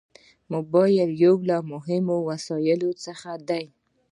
موبایل 0.53 1.09
یو 1.23 1.35
له 1.49 1.57
مهمو 1.71 2.17
وسایلو 2.29 2.91
څخه 3.05 3.31
دی. 3.49 3.65